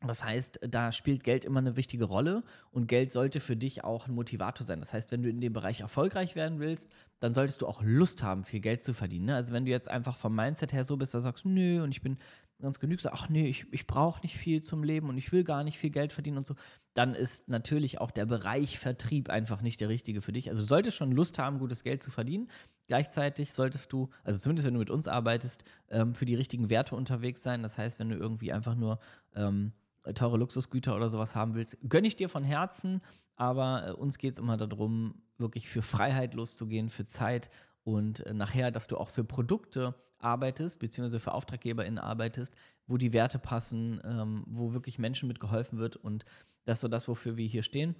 [0.00, 4.06] Das heißt, da spielt Geld immer eine wichtige Rolle und Geld sollte für dich auch
[4.06, 4.80] ein Motivator sein.
[4.80, 8.22] Das heißt, wenn du in dem Bereich erfolgreich werden willst, dann solltest du auch Lust
[8.22, 9.26] haben, viel Geld zu verdienen.
[9.26, 9.34] Ne?
[9.34, 12.02] Also wenn du jetzt einfach vom Mindset her so bist, da sagst, nö, und ich
[12.02, 12.18] bin
[12.60, 15.64] ganz genügsam, ach nee, ich, ich brauche nicht viel zum Leben und ich will gar
[15.64, 16.54] nicht viel Geld verdienen und so,
[16.94, 20.48] dann ist natürlich auch der Bereich Vertrieb einfach nicht der richtige für dich.
[20.48, 22.48] Also du solltest schon Lust haben, gutes Geld zu verdienen.
[22.86, 26.96] Gleichzeitig solltest du, also zumindest wenn du mit uns arbeitest, ähm, für die richtigen Werte
[26.96, 27.62] unterwegs sein.
[27.62, 29.00] Das heißt, wenn du irgendwie einfach nur
[29.34, 29.72] ähm,
[30.14, 33.00] teure Luxusgüter oder sowas haben willst, gönne ich dir von Herzen,
[33.36, 37.50] aber äh, uns geht es immer darum, wirklich für Freiheit loszugehen, für Zeit
[37.84, 42.54] und äh, nachher, dass du auch für Produkte arbeitest, beziehungsweise für AuftraggeberInnen arbeitest,
[42.86, 45.96] wo die Werte passen, ähm, wo wirklich Menschen mit geholfen wird.
[45.96, 46.24] Und
[46.64, 47.94] das ist so das, wofür wir hier stehen.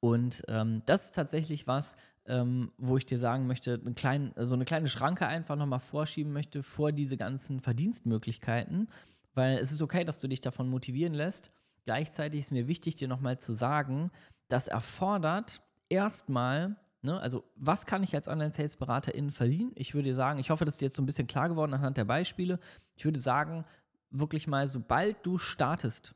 [0.00, 4.54] Und ähm, das ist tatsächlich was, ähm, wo ich dir sagen möchte, einen kleinen, so
[4.54, 8.88] eine kleine Schranke einfach nochmal vorschieben möchte vor diese ganzen Verdienstmöglichkeiten,
[9.36, 11.50] weil es ist okay, dass du dich davon motivieren lässt.
[11.84, 14.10] Gleichzeitig ist mir wichtig, dir nochmal zu sagen,
[14.48, 19.72] das erfordert erstmal, ne, also was kann ich als Online-Sales-Beraterin verdienen?
[19.74, 22.04] Ich würde sagen, ich hoffe, das ist jetzt so ein bisschen klar geworden anhand der
[22.04, 22.58] Beispiele.
[22.96, 23.64] Ich würde sagen,
[24.10, 26.14] wirklich mal, sobald du startest,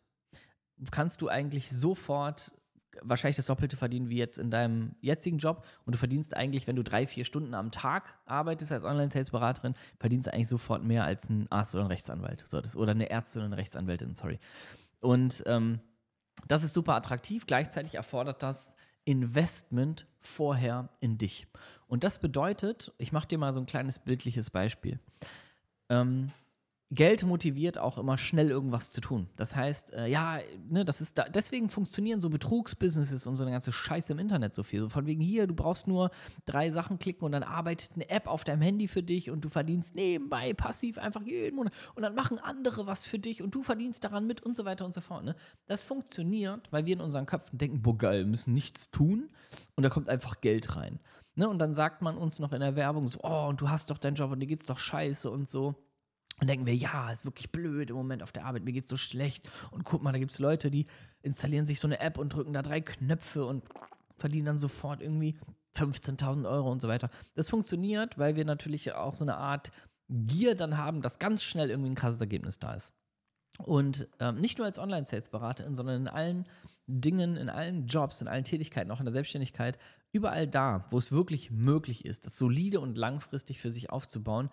[0.90, 2.52] kannst du eigentlich sofort
[3.02, 6.76] wahrscheinlich das Doppelte verdienen wie jetzt in deinem jetzigen Job und du verdienst eigentlich, wenn
[6.76, 11.28] du drei, vier Stunden am Tag arbeitest als Online-Sales-Beraterin, verdienst du eigentlich sofort mehr als
[11.28, 14.38] ein Arzt oder ein Rechtsanwalt so, das, oder eine Ärztin oder eine Rechtsanwältin, sorry.
[15.00, 15.80] Und ähm,
[16.48, 18.74] das ist super attraktiv, gleichzeitig erfordert das
[19.04, 21.46] Investment vorher in dich.
[21.86, 25.00] Und das bedeutet, ich mache dir mal so ein kleines bildliches Beispiel.
[25.88, 26.30] Ähm,
[26.92, 29.28] Geld motiviert auch immer schnell irgendwas zu tun.
[29.36, 33.52] Das heißt, äh, ja, ne, das ist da, deswegen funktionieren so Betrugsbusinesses und so eine
[33.52, 34.80] ganze Scheiße im Internet so viel.
[34.80, 36.10] So von wegen hier, du brauchst nur
[36.46, 39.48] drei Sachen klicken und dann arbeitet eine App auf deinem Handy für dich und du
[39.48, 43.62] verdienst nebenbei passiv einfach jeden Monat und dann machen andere was für dich und du
[43.62, 45.24] verdienst daran mit und so weiter und so fort.
[45.24, 45.36] Ne?
[45.68, 49.30] Das funktioniert, weil wir in unseren Köpfen denken, boah geil, wir müssen nichts tun
[49.76, 50.98] und da kommt einfach Geld rein.
[51.36, 51.48] Ne?
[51.48, 53.98] Und dann sagt man uns noch in der Werbung so, oh, und du hast doch
[53.98, 55.76] deinen Job und dir geht's doch scheiße und so.
[56.40, 58.96] Und denken wir, ja, ist wirklich blöd im Moment auf der Arbeit, mir geht's so
[58.96, 59.48] schlecht.
[59.70, 60.86] Und guck mal, da gibt es Leute, die
[61.22, 63.62] installieren sich so eine App und drücken da drei Knöpfe und
[64.16, 65.38] verdienen dann sofort irgendwie
[65.76, 67.10] 15.000 Euro und so weiter.
[67.34, 69.70] Das funktioniert, weil wir natürlich auch so eine Art
[70.08, 72.92] Gier dann haben, dass ganz schnell irgendwie ein krasses Ergebnis da ist.
[73.58, 76.46] Und ähm, nicht nur als Online-Sales-Beraterin, sondern in allen
[76.86, 79.78] Dingen, in allen Jobs, in allen Tätigkeiten, auch in der Selbstständigkeit,
[80.12, 84.50] überall da, wo es wirklich möglich ist, das solide und langfristig für sich aufzubauen,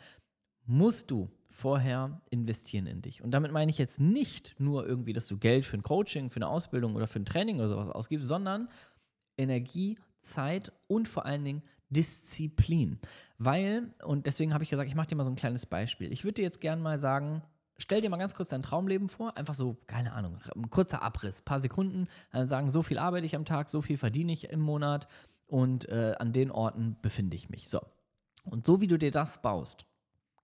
[0.65, 3.23] musst du vorher investieren in dich.
[3.23, 6.37] Und damit meine ich jetzt nicht nur irgendwie, dass du Geld für ein Coaching, für
[6.37, 8.69] eine Ausbildung oder für ein Training oder sowas ausgibst, sondern
[9.37, 12.99] Energie, Zeit und vor allen Dingen Disziplin.
[13.37, 16.11] Weil, und deswegen habe ich gesagt, ich mache dir mal so ein kleines Beispiel.
[16.11, 17.43] Ich würde dir jetzt gerne mal sagen,
[17.77, 21.41] stell dir mal ganz kurz dein Traumleben vor, einfach so, keine Ahnung, ein kurzer Abriss,
[21.41, 24.59] paar Sekunden, dann sagen, so viel arbeite ich am Tag, so viel verdiene ich im
[24.59, 25.07] Monat
[25.45, 27.69] und äh, an den Orten befinde ich mich.
[27.69, 27.81] So.
[28.43, 29.85] Und so wie du dir das baust,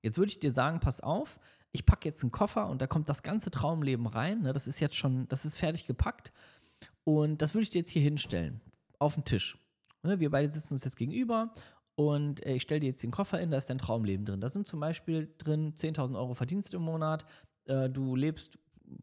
[0.04, 1.40] Jetzt würde ich dir sagen, pass auf,
[1.72, 4.42] ich packe jetzt einen Koffer und da kommt das ganze Traumleben rein.
[4.42, 4.54] Ne?
[4.54, 6.32] Das ist jetzt schon, das ist fertig gepackt.
[7.04, 8.62] Und das würde ich dir jetzt hier hinstellen,
[9.00, 9.58] auf den Tisch.
[10.04, 10.20] Ne?
[10.20, 11.54] Wir beide sitzen uns jetzt gegenüber
[11.96, 14.42] und äh, ich stelle dir jetzt den Koffer hin, da ist dein Traumleben drin.
[14.42, 17.26] Da sind zum Beispiel drin 10.000 Euro Verdienst im Monat.
[17.66, 18.58] Äh, du lebst,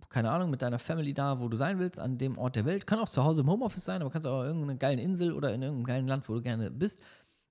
[0.09, 2.87] keine Ahnung, mit deiner Family da, wo du sein willst, an dem Ort der Welt.
[2.87, 5.63] Kann auch zu Hause im Homeoffice sein, aber kannst auch irgendeine geile Insel oder in
[5.63, 7.01] irgendeinem geilen Land, wo du gerne bist.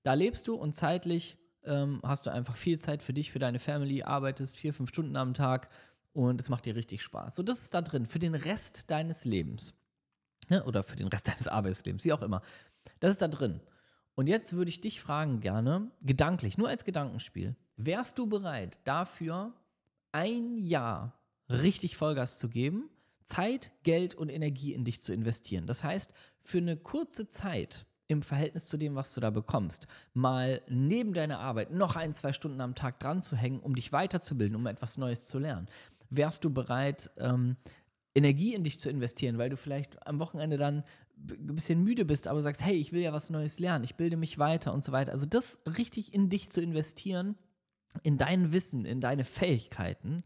[0.02, 1.38] Da lebst du und zeitlich
[1.70, 5.16] ähm, hast du einfach viel Zeit für dich, für deine Family, arbeitest vier, fünf Stunden
[5.16, 5.70] am Tag
[6.12, 7.36] und es macht dir richtig Spaß.
[7.36, 9.74] So, das ist da drin für den Rest deines Lebens.
[10.48, 10.64] Ne?
[10.64, 12.42] Oder für den Rest deines Arbeitslebens, wie auch immer.
[12.98, 13.60] Das ist da drin.
[14.14, 19.54] Und jetzt würde ich dich fragen gerne, gedanklich, nur als Gedankenspiel, wärst du bereit, dafür
[20.12, 22.90] ein Jahr richtig Vollgas zu geben,
[23.24, 25.66] Zeit, Geld und Energie in dich zu investieren?
[25.66, 30.62] Das heißt, für eine kurze Zeit im Verhältnis zu dem, was du da bekommst, mal
[30.68, 34.56] neben deiner Arbeit noch ein, zwei Stunden am Tag dran zu hängen, um dich weiterzubilden,
[34.56, 35.68] um etwas Neues zu lernen?
[36.10, 37.56] Wärst du bereit, ähm,
[38.14, 40.82] Energie in dich zu investieren, weil du vielleicht am Wochenende dann
[41.28, 44.16] ein bisschen müde bist, aber sagst, hey, ich will ja was Neues lernen, ich bilde
[44.16, 45.12] mich weiter und so weiter.
[45.12, 47.36] Also das richtig in dich zu investieren,
[48.02, 50.24] in dein Wissen, in deine Fähigkeiten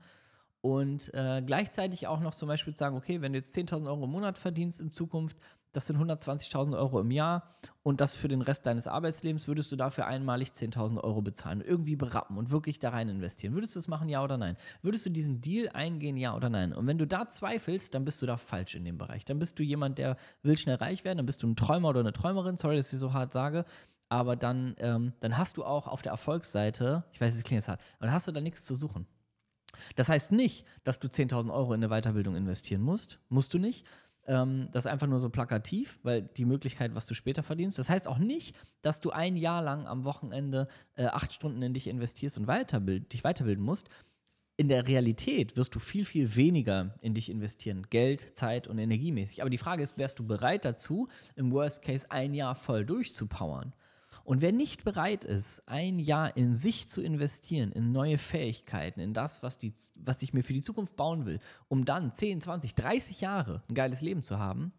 [0.60, 4.04] und äh, gleichzeitig auch noch zum Beispiel zu sagen, okay, wenn du jetzt 10.000 Euro
[4.04, 5.36] im Monat verdienst in Zukunft,
[5.74, 9.76] das sind 120.000 Euro im Jahr und das für den Rest deines Arbeitslebens würdest du
[9.76, 13.54] dafür einmalig 10.000 Euro bezahlen, irgendwie berappen und wirklich da rein investieren.
[13.54, 14.56] Würdest du das machen, ja oder nein?
[14.82, 16.72] Würdest du diesen Deal eingehen, ja oder nein?
[16.72, 19.24] Und wenn du da zweifelst, dann bist du da falsch in dem Bereich.
[19.24, 22.00] Dann bist du jemand, der will schnell reich werden, dann bist du ein Träumer oder
[22.00, 23.64] eine Träumerin, sorry, dass ich so hart sage,
[24.08, 27.68] aber dann, ähm, dann hast du auch auf der Erfolgsseite, ich weiß, es klingt jetzt
[27.68, 29.08] hart, dann hast du da nichts zu suchen.
[29.96, 33.18] Das heißt nicht, dass du 10.000 Euro in eine Weiterbildung investieren musst.
[33.28, 33.86] Musst du nicht.
[34.26, 37.78] Ähm, das ist einfach nur so plakativ, weil die Möglichkeit, was du später verdienst.
[37.78, 41.74] Das heißt auch nicht, dass du ein Jahr lang am Wochenende äh, acht Stunden in
[41.74, 43.88] dich investierst und weiterbild, dich weiterbilden musst.
[44.56, 47.86] In der Realität wirst du viel, viel weniger in dich investieren.
[47.90, 49.40] Geld, Zeit und energiemäßig.
[49.40, 53.74] Aber die Frage ist, wärst du bereit dazu, im Worst Case ein Jahr voll durchzupowern?
[54.24, 59.12] Und wer nicht bereit ist, ein Jahr in sich zu investieren, in neue Fähigkeiten, in
[59.12, 62.74] das, was, die, was ich mir für die Zukunft bauen will, um dann 10, 20,
[62.74, 64.72] 30 Jahre ein geiles Leben zu haben,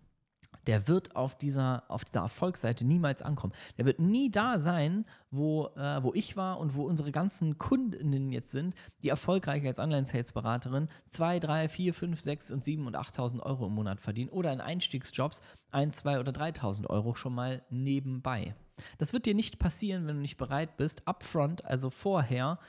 [0.67, 3.53] der wird auf dieser, auf dieser Erfolgsseite niemals ankommen.
[3.77, 8.31] Der wird nie da sein, wo, äh, wo ich war und wo unsere ganzen Kundinnen
[8.31, 13.41] jetzt sind, die erfolgreich als Online-Sales-Beraterin 2, 3, 4, 5, 6 und 7 und 8.000
[13.41, 18.55] Euro im Monat verdienen oder in Einstiegsjobs 1, 2 oder 3.000 Euro schon mal nebenbei.
[18.97, 22.59] Das wird dir nicht passieren, wenn du nicht bereit bist, upfront, also vorher,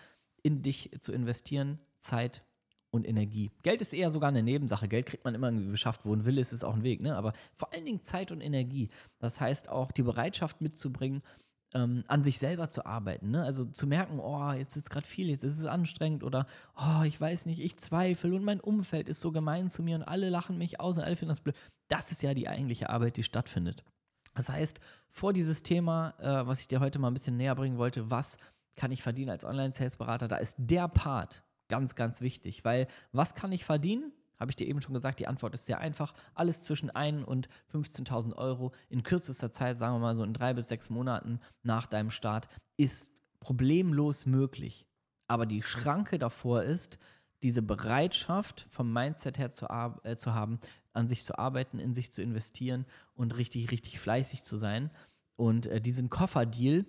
[0.43, 2.45] in dich zu investieren, Zeit
[2.91, 3.53] und Energie.
[3.63, 4.89] Geld ist eher sogar eine Nebensache.
[4.89, 6.05] Geld kriegt man immer irgendwie beschafft.
[6.05, 7.01] Wo ein Wille ist, ist auch ein Weg.
[7.01, 7.17] Ne?
[7.17, 8.91] Aber vor allen Dingen Zeit und Energie.
[9.19, 11.23] Das heißt auch die Bereitschaft mitzubringen,
[11.75, 13.31] ähm, an sich selber zu arbeiten.
[13.31, 13.43] Ne?
[13.43, 17.21] Also zu merken, oh, jetzt ist gerade viel, jetzt ist es anstrengend oder oh, ich
[17.21, 20.59] weiß nicht, ich zweifle und mein Umfeld ist so gemein zu mir und alle lachen
[20.59, 21.57] mich aus und alle finden das blöd.
[21.89, 23.85] Das ist ja die eigentliche Arbeit, die stattfindet.
[24.37, 27.79] Das heißt, vor dieses Thema, äh, was ich dir heute mal ein bisschen näher bringen
[27.79, 28.37] wollte, was
[28.77, 33.51] kann ich verdienen als Online-Sales-Berater, da ist der Part ganz, ganz wichtig, weil was kann
[33.51, 34.13] ich verdienen?
[34.39, 36.13] Habe ich dir eben schon gesagt, die Antwort ist sehr einfach.
[36.35, 40.53] Alles zwischen 1 und 15.000 Euro in kürzester Zeit, sagen wir mal so in drei
[40.53, 44.87] bis sechs Monaten nach deinem Start, ist problemlos möglich.
[45.27, 46.99] Aber die Schranke davor ist,
[47.43, 49.67] diese Bereitschaft vom Mindset her zu,
[50.05, 50.59] äh, zu haben,
[50.93, 54.91] an sich zu arbeiten, in sich zu investieren und richtig, richtig fleißig zu sein.
[55.37, 56.87] Und äh, diesen Kofferdeal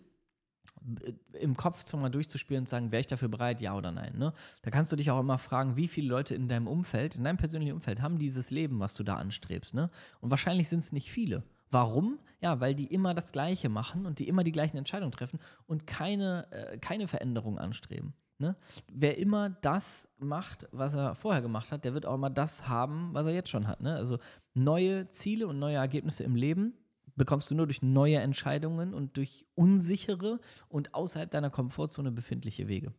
[1.03, 4.17] äh, im Kopf schon mal durchzuspielen und sagen, wäre ich dafür bereit, ja oder nein.
[4.17, 4.33] Ne?
[4.62, 7.38] Da kannst du dich auch immer fragen, wie viele Leute in deinem Umfeld, in deinem
[7.38, 9.73] persönlichen Umfeld, haben dieses Leben, was du da anstrebst.
[9.73, 9.89] Ne?
[10.21, 11.43] Und wahrscheinlich sind es nicht viele.
[11.69, 12.19] Warum?
[12.39, 15.86] Ja, weil die immer das Gleiche machen und die immer die gleichen Entscheidungen treffen und
[15.86, 18.13] keine, äh, keine Veränderung anstreben.
[18.39, 18.56] Ne?
[18.91, 23.10] Wer immer das macht, was er vorher gemacht hat, der wird auch immer das haben,
[23.13, 23.82] was er jetzt schon hat.
[23.82, 23.95] Ne?
[23.95, 24.19] Also
[24.54, 26.73] neue Ziele und neue Ergebnisse im Leben
[27.15, 32.93] bekommst du nur durch neue Entscheidungen und durch unsichere und außerhalb deiner Komfortzone befindliche Wege.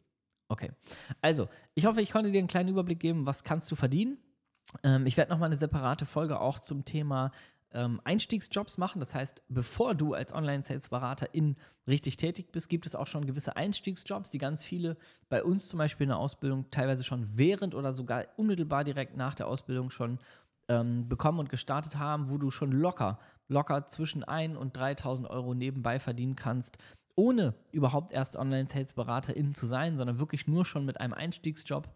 [0.49, 0.73] Okay,
[1.21, 4.19] also ich hoffe, ich konnte dir einen kleinen Überblick geben, was kannst du verdienen.
[4.83, 7.31] Ähm, ich werde nochmal eine separate Folge auch zum Thema
[7.73, 9.01] ähm, Einstiegsjobs machen.
[9.01, 13.57] Das heißt, bevor du als Online-Sales-Berater in richtig tätig bist, gibt es auch schon gewisse
[13.57, 14.97] Einstiegsjobs, die ganz viele
[15.29, 19.35] bei uns zum Beispiel in der Ausbildung teilweise schon während oder sogar unmittelbar direkt nach
[19.35, 20.19] der Ausbildung schon
[20.69, 25.55] ähm, bekommen und gestartet haben, wo du schon locker, locker zwischen 1 und 3.000 Euro
[25.55, 26.79] nebenbei verdienen kannst,
[27.17, 31.89] ohne überhaupt erst Online-Sales-Beraterin zu sein, sondern wirklich nur schon mit einem Einstiegsjob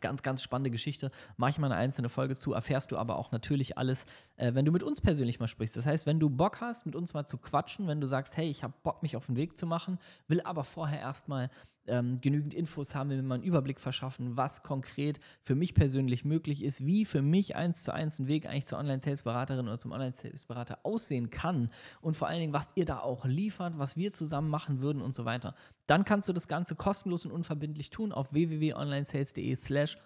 [0.00, 1.10] Ganz, ganz spannende Geschichte.
[1.36, 4.04] Mache ich mal eine einzelne Folge zu, erfährst du aber auch natürlich alles,
[4.36, 5.76] äh, wenn du mit uns persönlich mal sprichst.
[5.76, 8.48] Das heißt, wenn du Bock hast, mit uns mal zu quatschen, wenn du sagst, hey,
[8.48, 9.98] ich habe Bock, mich auf den Weg zu machen,
[10.28, 11.50] will aber vorher erstmal
[11.88, 16.24] ähm, genügend Infos haben, will mir mal einen Überblick verschaffen, was konkret für mich persönlich
[16.24, 19.92] möglich ist, wie für mich eins zu eins ein Weg eigentlich zur Online-Sales-Beraterin oder zum
[19.92, 21.70] Online-Sales-Berater aussehen kann
[22.00, 25.14] und vor allen Dingen, was ihr da auch liefert, was wir zusammen machen würden und
[25.14, 25.54] so weiter.
[25.86, 29.98] Dann kannst du das Ganze kostenlos und unverbindlich tun auf www.onlinesales.de slash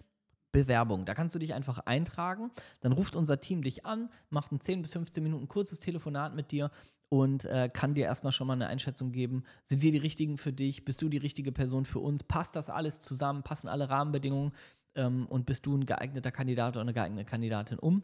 [0.52, 1.06] Bewerbung.
[1.06, 2.50] Da kannst du dich einfach eintragen.
[2.80, 6.52] Dann ruft unser Team dich an, macht ein 10 bis 15 Minuten kurzes Telefonat mit
[6.52, 6.70] dir
[7.12, 9.44] und äh, kann dir erstmal schon mal eine Einschätzung geben.
[9.66, 10.87] Sind wir die richtigen für dich?
[10.87, 12.25] Bist du die richtige Person für uns?
[12.25, 13.42] Passt das alles zusammen?
[13.42, 14.53] Passen alle Rahmenbedingungen?
[14.94, 18.03] Ähm, und bist du ein geeigneter Kandidat oder eine geeignete Kandidatin, um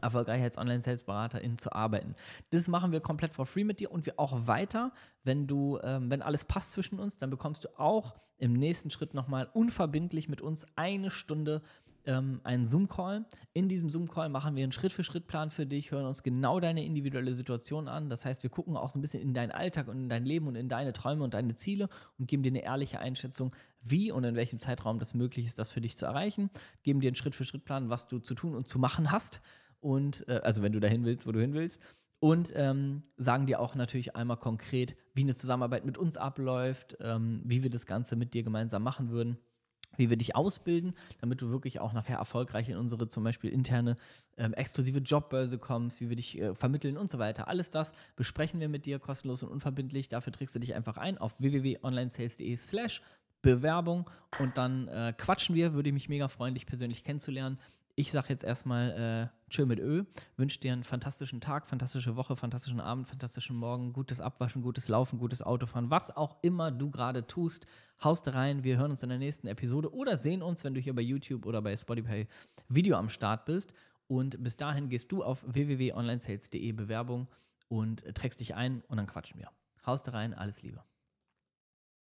[0.00, 2.16] erfolgreich als Online-Sales-Beraterin zu arbeiten.
[2.50, 6.10] Das machen wir komplett for free mit dir und wir auch weiter, wenn du, ähm,
[6.10, 10.40] wenn alles passt zwischen uns, dann bekommst du auch im nächsten Schritt nochmal unverbindlich mit
[10.40, 11.62] uns eine Stunde
[12.06, 13.26] ähm, einen Zoom-Call.
[13.52, 17.88] In diesem Zoom-Call machen wir einen Schritt-für-Schritt-Plan für dich, hören uns genau deine individuelle Situation
[17.88, 18.08] an.
[18.08, 20.46] Das heißt, wir gucken auch so ein bisschen in deinen Alltag und in dein Leben
[20.46, 21.88] und in deine Träume und deine Ziele
[22.18, 25.70] und geben dir eine ehrliche Einschätzung, wie und in welchem Zeitraum das möglich ist, das
[25.70, 26.50] für dich zu erreichen.
[26.82, 29.40] Geben dir einen Schritt-für-Schritt-Plan, was du zu tun und zu machen hast.
[29.80, 31.80] Und äh, also wenn du dahin willst, wo du hin willst
[32.20, 37.42] und ähm, sagen dir auch natürlich einmal konkret, wie eine Zusammenarbeit mit uns abläuft, ähm,
[37.44, 39.38] wie wir das Ganze mit dir gemeinsam machen würden
[39.96, 43.96] wie wir dich ausbilden, damit du wirklich auch nachher erfolgreich in unsere zum Beispiel interne
[44.36, 47.48] ähm, exklusive Jobbörse kommst, wie wir dich äh, vermitteln und so weiter.
[47.48, 50.08] Alles das besprechen wir mit dir kostenlos und unverbindlich.
[50.08, 53.02] Dafür trägst du dich einfach ein auf www.onlinesales.de slash
[53.42, 55.74] Bewerbung und dann äh, quatschen wir.
[55.74, 57.58] Würde ich mich mega freuen, dich persönlich kennenzulernen.
[57.94, 60.04] Ich sage jetzt erstmal äh, Tschö mit Ö.
[60.38, 65.18] Wünsche dir einen fantastischen Tag, fantastische Woche, fantastischen Abend, fantastischen Morgen, gutes Abwaschen, gutes Laufen,
[65.18, 67.66] gutes Autofahren, was auch immer du gerade tust.
[68.02, 68.64] Haust rein.
[68.64, 71.44] Wir hören uns in der nächsten Episode oder sehen uns, wenn du hier bei YouTube
[71.44, 72.26] oder bei Spotify
[72.68, 73.74] Video am Start bist.
[74.06, 77.28] Und bis dahin gehst du auf www.onlinesales.de Bewerbung
[77.68, 79.50] und trägst dich ein und dann quatschen wir.
[79.84, 80.82] Haust rein, alles Liebe.